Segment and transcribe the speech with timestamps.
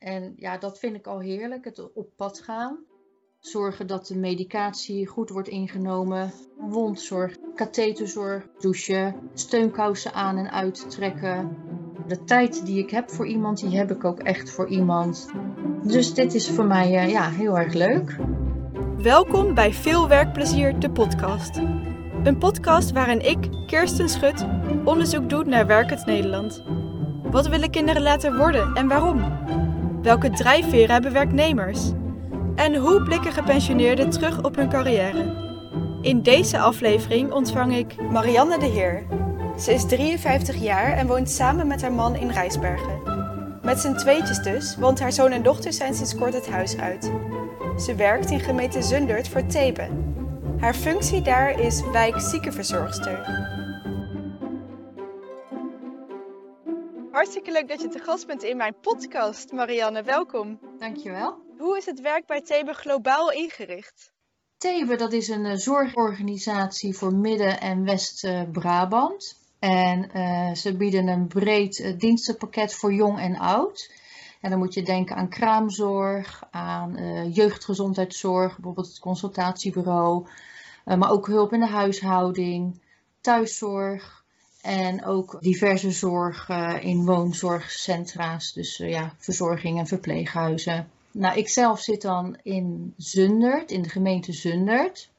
[0.00, 2.78] En ja, dat vind ik al heerlijk, het op pad gaan.
[3.38, 6.32] Zorgen dat de medicatie goed wordt ingenomen.
[6.58, 11.56] Wondzorg, katheterzorg, douchen, steunkousen aan en uittrekken.
[12.06, 15.30] De tijd die ik heb voor iemand, die heb ik ook echt voor iemand.
[15.82, 18.16] Dus dit is voor mij uh, ja, heel erg leuk.
[18.96, 21.56] Welkom bij Veel Werkplezier, de podcast.
[22.24, 24.46] Een podcast waarin ik, Kirsten Schut,
[24.84, 26.62] onderzoek doe naar werkend Nederland.
[27.30, 29.18] Wat willen kinderen laten worden en waarom?
[30.02, 31.90] Welke drijfveren hebben werknemers?
[32.54, 35.48] En hoe blikken gepensioneerden terug op hun carrière?
[36.02, 39.06] In deze aflevering ontvang ik Marianne de Heer.
[39.58, 43.02] Ze is 53 jaar en woont samen met haar man in Rijsbergen.
[43.62, 47.10] Met z'n tweetjes dus, want haar zoon en dochter zijn sinds kort het huis uit.
[47.78, 49.88] Ze werkt in gemeente Zundert voor Thebe.
[50.58, 53.48] Haar functie daar is wijkziekenverzorgster.
[57.20, 60.02] Hartstikke leuk dat je te gast bent in mijn podcast, Marianne.
[60.02, 60.58] Welkom.
[60.78, 61.38] Dankjewel.
[61.58, 64.12] Hoe is het werk bij Thebe globaal ingericht?
[64.56, 69.36] Thebe, dat is een uh, zorgorganisatie voor Midden- en West-Brabant.
[69.58, 73.92] En uh, ze bieden een breed uh, dienstenpakket voor jong en oud.
[74.40, 76.96] En dan moet je denken aan kraamzorg, aan
[77.32, 80.26] jeugdgezondheidszorg, bijvoorbeeld het consultatiebureau,
[80.84, 82.82] maar ook hulp in de huishouding,
[83.20, 84.20] thuiszorg,
[84.62, 90.90] en ook diverse zorg uh, in woonzorgcentra's, dus uh, ja, verzorging en verpleeghuizen.
[91.12, 95.10] Nou, ik zelf zit dan in Zundert, in de gemeente Zundert.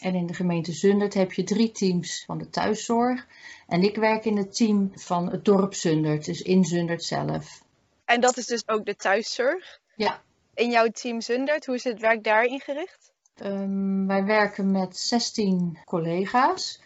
[0.00, 3.26] En in de gemeente Zundert heb je drie teams van de thuiszorg.
[3.66, 7.62] En ik werk in het team van het dorp Zundert, dus in Zundert zelf.
[8.04, 9.80] En dat is dus ook de thuiszorg?
[9.96, 10.22] Ja.
[10.54, 13.12] In jouw team Zundert, hoe is het werk daar ingericht?
[13.42, 16.80] Um, wij werken met 16 collega's.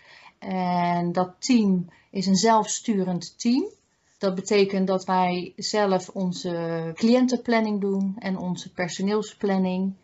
[0.49, 3.65] En dat team is een zelfsturend team.
[4.19, 9.95] Dat betekent dat wij zelf onze cliëntenplanning doen en onze personeelsplanning.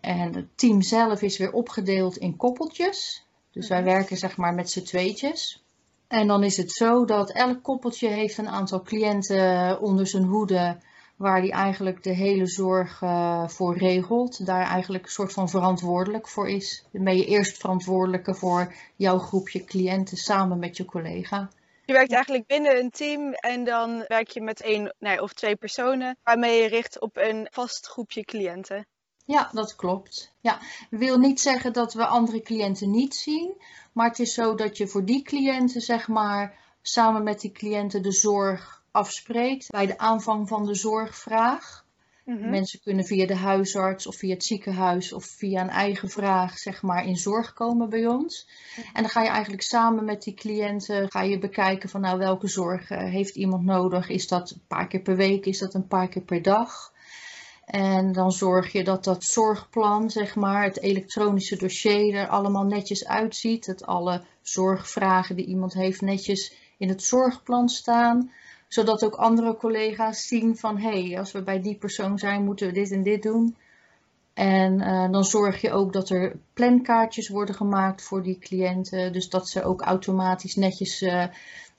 [0.00, 3.24] En het team zelf is weer opgedeeld in koppeltjes.
[3.50, 5.62] Dus wij werken zeg maar met z'n tweetjes.
[6.08, 10.78] En dan is het zo dat elk koppeltje heeft een aantal cliënten onder zijn hoede
[11.16, 14.46] waar hij eigenlijk de hele zorg uh, voor regelt.
[14.46, 16.84] Daar eigenlijk een soort van verantwoordelijk voor is.
[16.92, 21.48] Dan ben je eerst verantwoordelijke voor jouw groepje cliënten samen met je collega.
[21.84, 25.56] Je werkt eigenlijk binnen een team en dan werk je met één nee, of twee
[25.56, 28.86] personen waarmee je richt op een vast groepje cliënten.
[29.24, 30.34] Ja, dat klopt.
[30.40, 30.60] Ja,
[30.90, 33.62] wil niet zeggen dat we andere cliënten niet zien,
[33.92, 38.02] maar het is zo dat je voor die cliënten, zeg maar, samen met die cliënten
[38.02, 41.84] de zorg afspreekt bij de aanvang van de zorgvraag.
[42.24, 42.50] Mm -hmm.
[42.50, 46.82] Mensen kunnen via de huisarts of via het ziekenhuis of via een eigen vraag zeg
[46.82, 48.48] maar in zorg komen bij ons.
[48.92, 52.48] En dan ga je eigenlijk samen met die cliënten ga je bekijken van nou welke
[52.48, 54.08] zorg uh, heeft iemand nodig.
[54.08, 55.46] Is dat een paar keer per week?
[55.46, 56.92] Is dat een paar keer per dag?
[57.64, 63.06] En dan zorg je dat dat zorgplan, zeg maar, het elektronische dossier er allemaal netjes
[63.06, 63.66] uitziet.
[63.66, 68.30] Dat alle zorgvragen die iemand heeft netjes in het zorgplan staan
[68.76, 72.66] zodat ook andere collega's zien van hé, hey, als we bij die persoon zijn, moeten
[72.66, 73.56] we dit en dit doen.
[74.34, 79.12] En uh, dan zorg je ook dat er plankaartjes worden gemaakt voor die cliënten.
[79.12, 81.24] Dus dat ze ook automatisch netjes uh,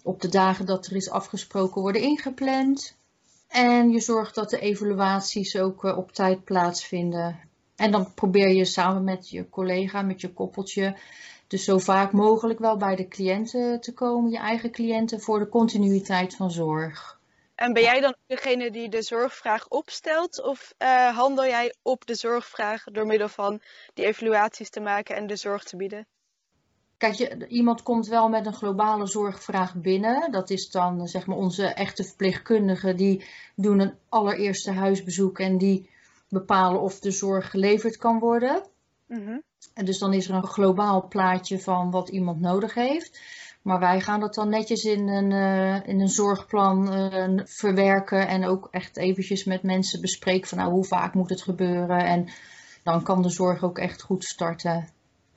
[0.04, 2.96] op de dagen dat er is afgesproken worden ingepland.
[3.48, 7.40] En je zorgt dat de evaluaties ook uh, op tijd plaatsvinden.
[7.76, 10.96] En dan probeer je samen met je collega, met je koppeltje,
[11.48, 15.50] dus zo vaak mogelijk wel bij de cliënten te komen, je eigen cliënten, voor de
[15.50, 17.20] continuïteit van zorg.
[17.56, 22.16] En ben jij dan degene die de zorgvraag opstelt of uh, handel jij op de
[22.16, 23.62] zorgvraag door middel van
[23.94, 26.08] die evaluaties te maken en de zorg te bieden?
[26.98, 30.32] Kijk, je, iemand komt wel met een globale zorgvraag binnen.
[30.32, 32.98] Dat is dan zeg maar onze echte verpleegkundigen.
[32.98, 33.26] Die
[33.56, 35.90] doen een allereerste huisbezoek en die
[36.30, 38.64] bepalen of de zorg geleverd kan worden.
[39.08, 39.44] Mm -hmm.
[39.74, 43.20] En dus dan is er een globaal plaatje van wat iemand nodig heeft.
[43.62, 48.28] Maar wij gaan dat dan netjes in een, uh, in een zorgplan uh, verwerken.
[48.28, 52.00] En ook echt eventjes met mensen bespreken van nou, hoe vaak moet het gebeuren.
[52.06, 52.30] En
[52.84, 54.90] dan kan de zorg ook echt goed starten.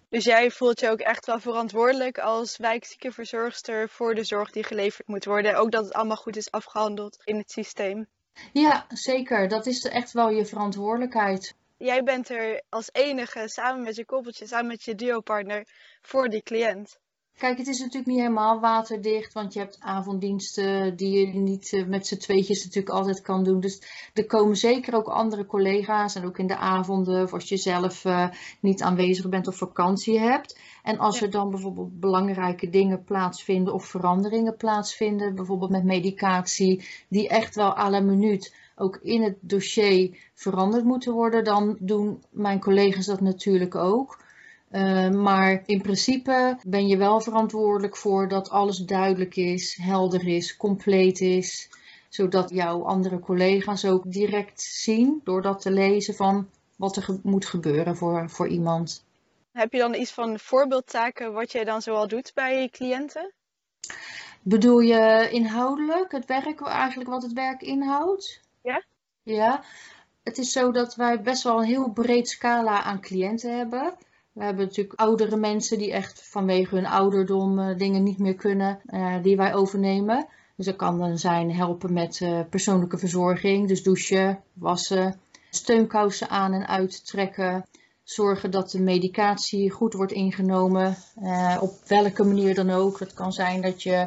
[0.08, 5.08] Dus jij voelt je ook echt wel verantwoordelijk als wijkziekenverzorgster voor de zorg die geleverd
[5.08, 5.58] moet worden.
[5.58, 8.06] Ook dat het allemaal goed is afgehandeld in het systeem.
[8.52, 9.48] Ja, zeker.
[9.48, 14.46] Dat is echt wel je verantwoordelijkheid jij bent er als enige samen met je koppeltje,
[14.46, 15.66] samen met je duopartner
[16.00, 16.98] voor die cliënt.
[17.40, 21.86] Kijk, het is natuurlijk niet helemaal waterdicht, want je hebt avonddiensten die je niet eh,
[21.86, 23.60] met z'n tweetjes natuurlijk altijd kan doen.
[23.60, 23.82] Dus
[24.14, 28.04] er komen zeker ook andere collega's en ook in de avonden of als je zelf
[28.04, 28.28] uh,
[28.60, 30.58] niet aanwezig bent of vakantie hebt.
[30.82, 31.24] En als ja.
[31.24, 37.76] er dan bijvoorbeeld belangrijke dingen plaatsvinden of veranderingen plaatsvinden, bijvoorbeeld met medicatie, die echt wel
[37.78, 43.20] à la minuut ook in het dossier veranderd moeten worden, dan doen mijn collega's dat
[43.20, 44.22] natuurlijk ook.
[44.70, 50.56] Uh, maar in principe ben je wel verantwoordelijk voor dat alles duidelijk is, helder is,
[50.56, 51.68] compleet is.
[52.08, 57.20] Zodat jouw andere collega's ook direct zien, door dat te lezen, van wat er ge
[57.22, 59.04] moet gebeuren voor, voor iemand.
[59.52, 63.32] Heb je dan iets van voorbeeldtaken wat jij dan zoal doet bij cliënten?
[64.42, 68.40] Bedoel je inhoudelijk, het werk, eigenlijk wat het werk inhoudt?
[68.62, 68.84] Ja.
[69.22, 69.64] Ja,
[70.22, 73.94] het is zo dat wij best wel een heel breed scala aan cliënten hebben.
[74.32, 78.80] We hebben natuurlijk oudere mensen die echt vanwege hun ouderdom uh, dingen niet meer kunnen,
[78.86, 80.26] uh, die wij overnemen.
[80.56, 85.20] Dus dat kan dan zijn helpen met uh, persoonlijke verzorging, dus douchen, wassen,
[85.50, 87.66] steunkousen aan en uittrekken,
[88.02, 90.96] zorgen dat de medicatie goed wordt ingenomen,
[91.60, 92.98] op welke manier dan ook.
[92.98, 94.06] Het kan zijn dat je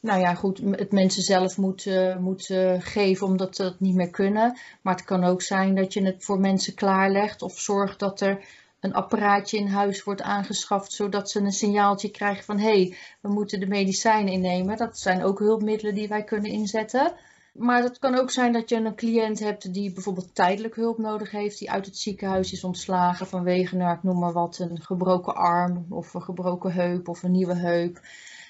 [0.00, 3.94] nou ja, goed, het mensen zelf moet, uh, moet uh, geven omdat ze dat niet
[3.94, 4.58] meer kunnen.
[4.82, 8.44] Maar het kan ook zijn dat je het voor mensen klaarlegt of zorgt dat er
[8.80, 13.28] een apparaatje in huis wordt aangeschaft zodat ze een signaaltje krijgen van hé, hey, we
[13.28, 14.76] moeten de medicijnen innemen.
[14.76, 17.12] Dat zijn ook hulpmiddelen die wij kunnen inzetten.
[17.52, 21.30] Maar het kan ook zijn dat je een cliënt hebt die bijvoorbeeld tijdelijk hulp nodig
[21.30, 25.34] heeft, die uit het ziekenhuis is ontslagen vanwege, nou, ik noem maar wat, een gebroken
[25.34, 28.00] arm of een gebroken heup of een nieuwe heup.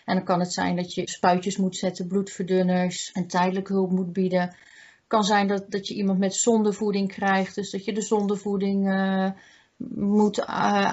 [0.08, 4.12] En dan kan het zijn dat je spuitjes moet zetten, bloedverdunners en tijdelijk hulp moet
[4.12, 4.40] bieden.
[4.40, 8.88] Het kan zijn dat, dat je iemand met zondevoeding krijgt, dus dat je de zondevoeding
[8.88, 9.30] uh,
[9.94, 10.44] moet uh,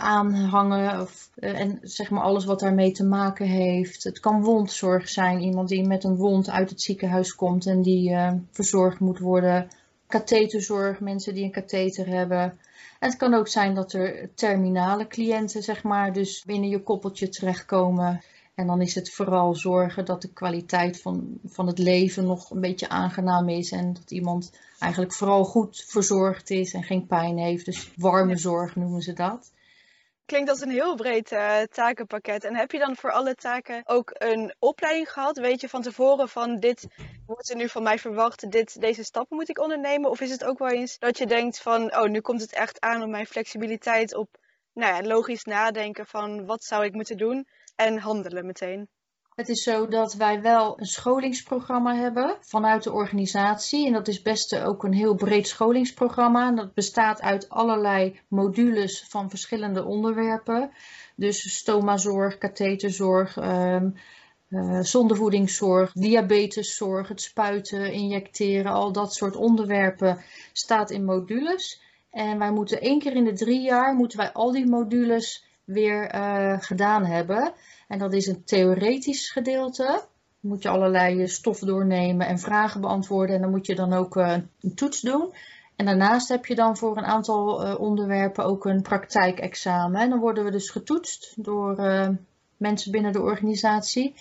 [0.03, 1.01] aanhangen.
[1.01, 4.03] Of, uh, en zeg maar alles wat daarmee te maken heeft.
[4.03, 8.15] Het kan wondzorg zijn, iemand die met een wond uit het ziekenhuis komt en die
[8.51, 9.67] verzorgd moet worden.
[10.07, 12.59] Katheterzorg, mensen die een katheter hebben.
[12.99, 17.29] En het kan ook zijn dat er terminale cliënten, zeg maar, dus binnen je koppeltje
[17.29, 18.21] terechtkomen.
[18.55, 22.59] En dan is het vooral zorgen dat de kwaliteit van, van het leven nog een
[22.59, 23.71] beetje aangenaam is.
[23.71, 27.65] En dat iemand eigenlijk vooral goed verzorgd is en geen pijn heeft.
[27.65, 29.51] Dus warme zorg noemen ze dat.
[30.25, 32.43] Klinkt als een heel breed uh, takenpakket.
[32.43, 35.37] En heb je dan voor alle taken ook een opleiding gehad?
[35.37, 36.87] Weet je van tevoren van dit
[37.25, 40.09] wordt er nu van mij verwacht, dit, deze stappen moet ik ondernemen?
[40.09, 42.81] Of is het ook wel eens dat je denkt van, oh, nu komt het echt
[42.81, 44.37] aan op mijn flexibiliteit, op
[44.73, 47.47] nou ja, logisch nadenken van wat zou ik moeten doen?
[47.75, 48.87] En handelen meteen.
[49.35, 53.87] Het is zo dat wij wel een scholingsprogramma hebben vanuit de organisatie.
[53.87, 56.51] En dat is best ook een heel breed scholingsprogramma.
[56.51, 60.71] Dat bestaat uit allerlei modules van verschillende onderwerpen.
[61.15, 63.95] Dus stomazorg, katheterzorg, um,
[64.49, 68.71] uh, zondevoedingszorg, diabeteszorg, het spuiten, injecteren.
[68.71, 70.23] Al dat soort onderwerpen
[70.53, 71.81] staat in modules.
[72.11, 76.15] En wij moeten één keer in de drie jaar moeten wij al die modules weer
[76.15, 77.53] uh, gedaan hebben.
[77.87, 80.03] En dat is een theoretisch gedeelte.
[80.39, 83.35] Moet je allerlei stoffen doornemen en vragen beantwoorden.
[83.35, 85.33] En dan moet je dan ook uh, een toets doen.
[85.75, 90.01] En daarnaast heb je dan voor een aantal onderwerpen ook een praktijkexamen.
[90.01, 91.75] En dan worden we dus getoetst door
[92.57, 94.15] mensen binnen de organisatie.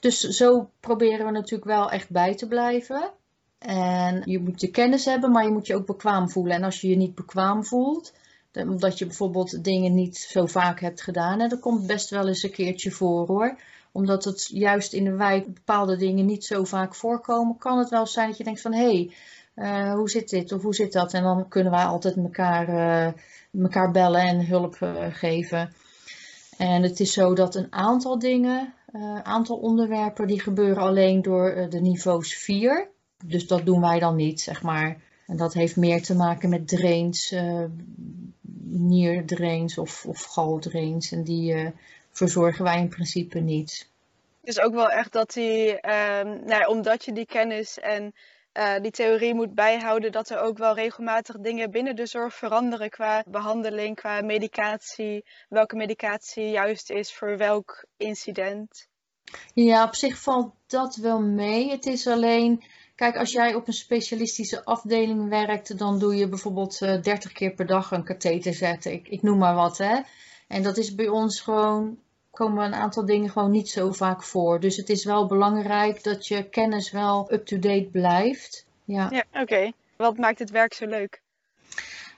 [0.00, 3.10] Dus zo proberen we natuurlijk wel echt bij te blijven.
[3.58, 6.56] En je moet de kennis hebben, maar je moet je ook bekwaam voelen.
[6.56, 8.12] En als je je niet bekwaam voelt,
[8.52, 11.40] omdat je bijvoorbeeld dingen niet zo vaak hebt gedaan.
[11.40, 13.58] En dat komt best wel eens een keertje voor hoor.
[13.92, 17.58] Omdat het juist in de wijk bepaalde dingen niet zo vaak voorkomen.
[17.58, 19.12] Kan het wel zijn dat je denkt van hé, hey,
[19.56, 21.12] uh, hoe zit dit of hoe zit dat?
[21.12, 22.68] En dan kunnen wij altijd elkaar,
[23.52, 24.76] elkaar bellen en hulp
[25.10, 25.72] geven.
[26.56, 31.66] En het is zo dat een aantal dingen, een aantal onderwerpen, die gebeuren alleen door
[31.68, 32.88] de niveaus 4.
[33.24, 34.96] Dus dat doen wij dan niet, zeg maar.
[35.30, 37.64] En dat heeft meer te maken met drains, uh,
[38.62, 41.12] nierdrains of, of galdrains.
[41.12, 41.70] En die uh,
[42.10, 43.88] verzorgen wij in principe niet.
[44.42, 45.80] Dus ook wel echt dat die, uh,
[46.22, 48.14] nou ja, omdat je die kennis en
[48.58, 52.90] uh, die theorie moet bijhouden, dat er ook wel regelmatig dingen binnen de zorg veranderen
[52.90, 55.24] qua behandeling, qua medicatie.
[55.48, 58.88] Welke medicatie juist is voor welk incident.
[59.54, 61.70] Ja, op zich valt dat wel mee.
[61.70, 62.64] Het is alleen
[63.00, 67.32] Kijk, als jij op een specialistische afdeling werkt, dan doe je bijvoorbeeld uh, eh, 30
[67.32, 68.92] keer per dag een katheter zetten.
[68.92, 70.00] Ik, ik noem maar wat, hè.
[70.48, 71.98] En dat is bij ons gewoon,
[72.30, 74.60] komen een aantal dingen gewoon niet zo vaak voor.
[74.60, 78.66] Dus het is wel belangrijk dat je kennis wel up-to-date blijft.
[78.84, 79.40] Ja, ja oké.
[79.40, 79.72] Okay.
[79.96, 81.20] Wat maakt het werk zo leuk?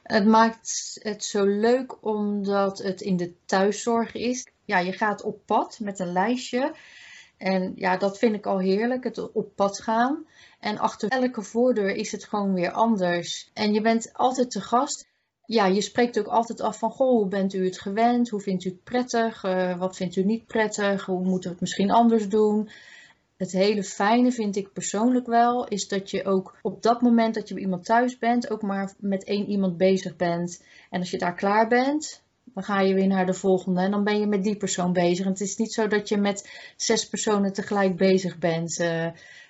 [0.02, 4.46] Het maakt het zo leuk omdat het in de thuiszorg is.
[4.64, 6.74] Ja, je gaat op pad met een lijstje.
[7.42, 10.26] En ja, dat vind ik al heerlijk, het op pad gaan.
[10.60, 13.50] En achter elke voordeur is het gewoon weer anders.
[13.54, 15.06] En je bent altijd te gast.
[15.44, 18.28] Ja, je spreekt ook altijd af van, goh, hoe bent u het gewend?
[18.28, 19.44] Hoe vindt u het prettig?
[19.44, 21.04] Uh, wat vindt u niet prettig?
[21.04, 22.68] Hoe moeten we het misschien anders doen?
[23.36, 27.48] Het hele fijne vind ik persoonlijk wel, is dat je ook op dat moment dat
[27.48, 30.64] je bij iemand thuis bent, ook maar met één iemand bezig bent.
[30.90, 32.22] En als je daar klaar bent,
[32.54, 35.24] dan ga je weer naar de volgende en dan ben je met die persoon bezig.
[35.24, 38.78] En het is niet zo dat je met zes personen tegelijk bezig bent.
[38.78, 39.06] Uh,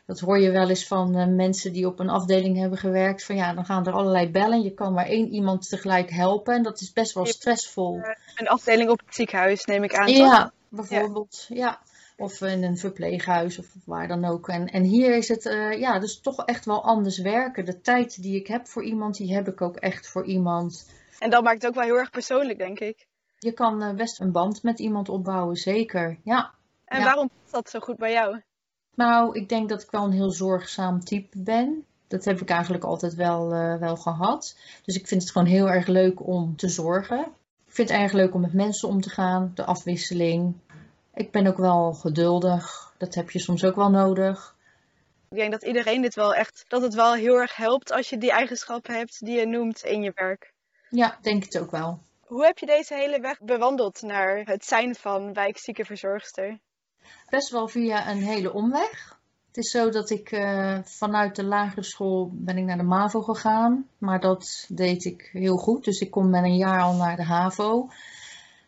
[0.07, 3.25] dat hoor je wel eens van uh, mensen die op een afdeling hebben gewerkt.
[3.25, 4.63] Van ja, dan gaan er allerlei bellen.
[4.63, 6.55] Je kan maar één iemand tegelijk helpen.
[6.55, 8.01] En dat is best wel stressvol.
[8.37, 10.13] Een afdeling op het ziekenhuis, neem ik aan.
[10.13, 11.47] Ja, bijvoorbeeld.
[11.49, 11.81] Ja.
[12.17, 14.49] Of in een verpleeghuis of waar dan ook.
[14.49, 17.65] En, en hier is het uh, ja, dus toch echt wel anders werken.
[17.65, 20.87] De tijd die ik heb voor iemand, die heb ik ook echt voor iemand.
[21.23, 23.07] En dat maakt het ook wel heel erg persoonlijk, denk ik.
[23.39, 26.19] Je kan uh, best een band met iemand opbouwen, zeker.
[26.25, 26.55] Ja.
[26.85, 27.05] En ja.
[27.05, 28.41] waarom past dat zo goed bij jou?
[28.95, 31.85] Nou, ik denk dat ik wel een heel zorgzaam type ben.
[32.09, 34.57] Dat heb ik eigenlijk altijd wel, uh, wel gehad.
[34.85, 37.21] Dus ik vind het gewoon heel erg leuk om te zorgen.
[37.67, 40.55] Ik vind het erg leuk om met mensen om te gaan, de afwisseling.
[41.15, 42.95] Ik ben ook wel geduldig.
[42.99, 44.57] Dat heb je soms ook wel nodig.
[45.31, 48.19] Ik denk dat iedereen dit wel echt, dat het wel heel erg helpt als je
[48.19, 50.52] die eigenschappen hebt die je noemt in je werk.
[50.95, 51.99] Ja, denk het ook wel.
[52.27, 56.59] Hoe heb je deze hele weg bewandeld naar het zijn van wijkziekenverzorgster?
[57.29, 59.21] Best wel via een hele omweg.
[59.47, 63.21] Het is zo dat ik uh, vanuit de lagere school ben ik naar de MAVO
[63.21, 63.89] gegaan.
[63.99, 65.85] Maar dat deed ik heel goed.
[65.85, 67.89] Dus ik kom met een jaar al naar de HAVO.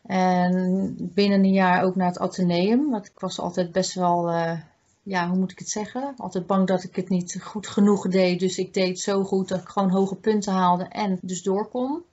[0.03, 2.91] En binnen een jaar ook naar het ateneum.
[2.91, 4.61] Want ik was altijd best wel, uh,
[5.03, 6.15] ja, hoe moet ik het zeggen?
[6.17, 8.41] Altijd bang dat ik het niet goed genoeg deed.
[8.41, 12.05] Dus ik deed zo goed dat ik gewoon hoge punten haalde en dus doorkom.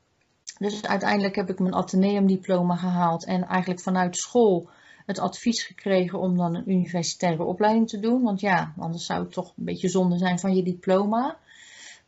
[0.61, 3.25] Dus uiteindelijk heb ik mijn ateneumdiploma gehaald.
[3.25, 4.69] En eigenlijk vanuit school
[5.05, 8.21] het advies gekregen om dan een universitaire opleiding te doen.
[8.21, 11.37] Want ja, anders zou het toch een beetje zonde zijn van je diploma.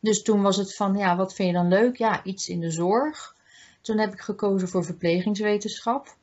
[0.00, 1.96] Dus toen was het van, ja, wat vind je dan leuk?
[1.96, 3.36] Ja, iets in de zorg.
[3.80, 6.16] Toen heb ik gekozen voor verplegingswetenschap.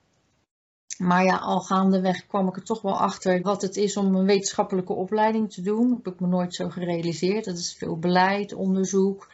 [0.98, 4.26] Maar ja, al gaandeweg kwam ik er toch wel achter wat het is om een
[4.26, 5.90] wetenschappelijke opleiding te doen.
[5.90, 7.46] Dat heb ik me nooit zo gerealiseerd.
[7.46, 9.28] Dat is veel beleid, onderzoek.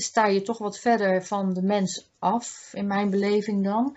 [0.00, 3.96] Sta je toch wat verder van de mens af, in mijn beleving dan.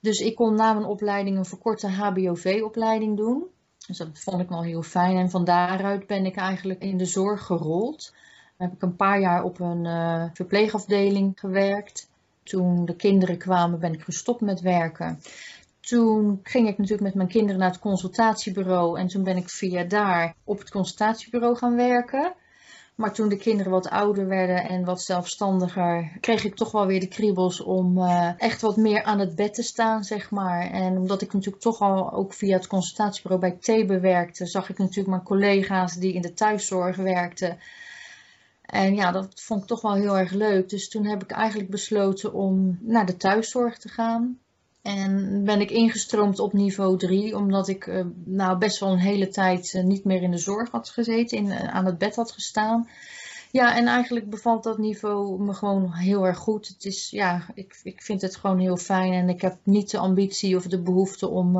[0.00, 3.46] Dus ik kon na mijn opleiding een verkorte HBOV-opleiding doen.
[3.86, 5.16] Dus dat vond ik wel heel fijn.
[5.16, 8.14] En van daaruit ben ik eigenlijk in de zorg gerold.
[8.56, 12.08] Dan heb ik een paar jaar op een uh, verpleegafdeling gewerkt.
[12.42, 15.20] Toen de kinderen kwamen, ben ik gestopt met werken.
[15.80, 18.98] Toen ging ik natuurlijk met mijn kinderen naar het consultatiebureau.
[18.98, 22.34] En toen ben ik via daar op het consultatiebureau gaan werken.
[22.96, 27.00] Maar toen de kinderen wat ouder werden en wat zelfstandiger, kreeg ik toch wel weer
[27.00, 30.70] de kriebels om uh, echt wat meer aan het bed te staan, zeg maar.
[30.70, 34.78] En omdat ik natuurlijk toch al ook via het consultatiebureau bij Thebe werkte, zag ik
[34.78, 37.58] natuurlijk mijn collega's die in de thuiszorg werkten.
[38.62, 40.68] En ja, dat vond ik toch wel heel erg leuk.
[40.68, 44.38] Dus toen heb ik eigenlijk besloten om naar de thuiszorg te gaan.
[44.86, 49.28] En ben ik ingestroomd op niveau 3, omdat ik uh, nou best wel een hele
[49.28, 52.32] tijd uh, niet meer in de zorg had gezeten, in, uh, aan het bed had
[52.32, 52.88] gestaan.
[53.50, 56.68] Ja, en eigenlijk bevalt dat niveau me gewoon heel erg goed.
[56.68, 59.98] Het is, ja, ik, ik vind het gewoon heel fijn en ik heb niet de
[59.98, 61.56] ambitie of de behoefte om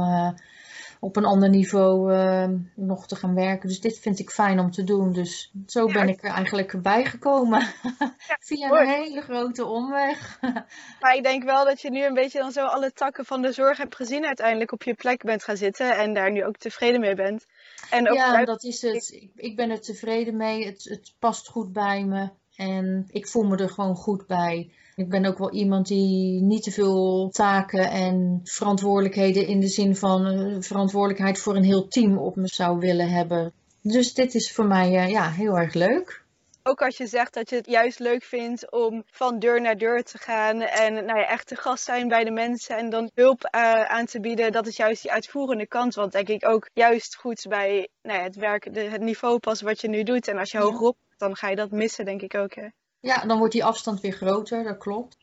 [1.00, 3.68] op een ander niveau uh, nog te gaan werken.
[3.68, 5.12] Dus dit vind ik fijn om te doen.
[5.12, 7.60] Dus zo ben ik er eigenlijk bij gekomen.
[7.98, 8.80] Ja, Via mooi.
[8.80, 10.38] een hele grote omweg.
[11.00, 13.52] maar ik denk wel dat je nu een beetje dan zo alle takken van de
[13.52, 14.26] zorg hebt gezien.
[14.26, 15.96] Uiteindelijk op je plek bent gaan zitten.
[15.96, 17.46] En daar nu ook tevreden mee bent.
[17.90, 19.10] En ook ja, dat is het.
[19.12, 20.66] Ik, ik ben er tevreden mee.
[20.66, 22.28] Het, het past goed bij me.
[22.56, 24.72] En ik voel me er gewoon goed bij.
[24.96, 29.96] Ik ben ook wel iemand die niet te veel taken en verantwoordelijkheden in de zin
[29.96, 33.52] van uh, verantwoordelijkheid voor een heel team op me zou willen hebben.
[33.82, 36.24] Dus dit is voor mij uh, ja, heel erg leuk.
[36.62, 40.02] Ook als je zegt dat je het juist leuk vindt om van deur naar deur
[40.02, 43.48] te gaan en nou ja, echt te gast zijn bij de mensen en dan hulp
[43.54, 45.94] uh, aan te bieden, dat is juist die uitvoerende kant.
[45.94, 49.60] Want denk ik ook juist goed bij nou ja, het werk, de, het niveau pas
[49.60, 50.28] wat je nu doet.
[50.28, 50.64] En als je ja.
[50.64, 52.54] hogerop, dan ga je dat missen, denk ik ook.
[52.54, 52.66] Hè?
[53.06, 55.16] Ja, dan wordt die afstand weer groter, dat klopt.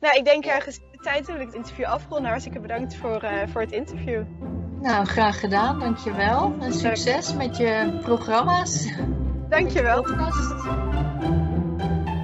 [0.00, 2.28] Nou, ik denk ergens de tijd wil ik het interview afronden.
[2.28, 4.22] Hartstikke bedankt voor, uh, voor het interview.
[4.80, 6.54] Nou, graag gedaan, dankjewel.
[6.60, 8.88] En succes met je programma's.
[9.48, 10.06] Dankjewel.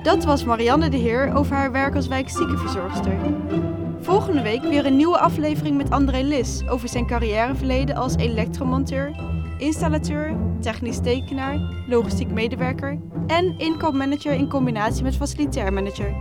[0.02, 3.18] Dat was Marianne de Heer over haar werk als wijkziekenverzorgster.
[4.00, 9.16] Volgende week weer een nieuwe aflevering met André Lis over zijn carrièreverleden als elektromonteur,
[9.58, 16.14] installateur, technisch tekenaar, logistiek medewerker en inkoopmanager in combinatie met facilitair manager.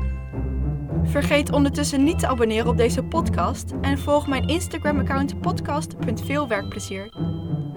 [1.03, 7.13] Vergeet ondertussen niet te abonneren op deze podcast en volg mijn Instagram-account podcast.veelwerkplezier.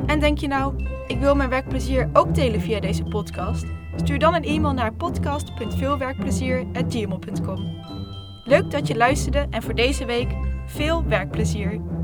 [0.06, 3.66] En denk je nou, ik wil mijn werkplezier ook delen via deze podcast?
[3.96, 7.76] Stuur dan een e-mail naar podcast.veelwerkplezier.gmail.com.
[8.44, 10.30] Leuk dat je luisterde en voor deze week
[10.66, 11.98] veel werkplezier!